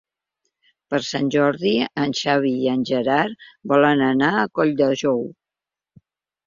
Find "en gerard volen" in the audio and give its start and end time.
2.73-4.03